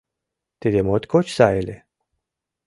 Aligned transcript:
—Тиде 0.59 0.79
моткоч 0.87 1.27
сай 1.37 1.53
ыле. 1.61 1.77